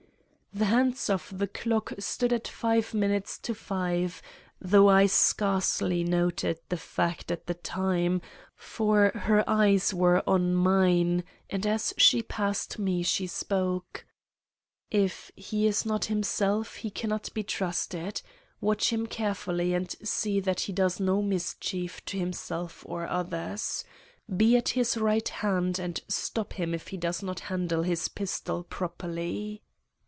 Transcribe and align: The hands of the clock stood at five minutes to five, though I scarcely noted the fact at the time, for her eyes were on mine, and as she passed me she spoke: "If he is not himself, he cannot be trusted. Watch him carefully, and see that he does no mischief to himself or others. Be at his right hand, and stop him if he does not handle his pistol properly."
The 0.53 0.65
hands 0.65 1.09
of 1.09 1.37
the 1.37 1.47
clock 1.47 1.93
stood 1.97 2.33
at 2.33 2.45
five 2.45 2.93
minutes 2.93 3.37
to 3.37 3.55
five, 3.55 4.21
though 4.59 4.89
I 4.89 5.05
scarcely 5.05 6.03
noted 6.03 6.59
the 6.67 6.75
fact 6.75 7.31
at 7.31 7.47
the 7.47 7.53
time, 7.53 8.21
for 8.53 9.11
her 9.15 9.49
eyes 9.49 9.93
were 9.93 10.21
on 10.29 10.53
mine, 10.53 11.23
and 11.49 11.65
as 11.65 11.93
she 11.97 12.21
passed 12.21 12.77
me 12.77 13.01
she 13.01 13.27
spoke: 13.27 14.05
"If 14.91 15.31
he 15.37 15.67
is 15.67 15.85
not 15.85 16.05
himself, 16.07 16.75
he 16.75 16.89
cannot 16.91 17.33
be 17.33 17.43
trusted. 17.43 18.21
Watch 18.59 18.91
him 18.91 19.07
carefully, 19.07 19.73
and 19.73 19.89
see 20.03 20.41
that 20.41 20.59
he 20.59 20.73
does 20.73 20.99
no 20.99 21.21
mischief 21.21 22.03
to 22.07 22.19
himself 22.19 22.83
or 22.85 23.07
others. 23.07 23.85
Be 24.35 24.57
at 24.57 24.67
his 24.67 24.97
right 24.97 25.29
hand, 25.29 25.79
and 25.79 26.01
stop 26.09 26.51
him 26.51 26.73
if 26.73 26.89
he 26.89 26.97
does 26.97 27.23
not 27.23 27.39
handle 27.39 27.83
his 27.83 28.09
pistol 28.09 28.65
properly." 28.65 29.61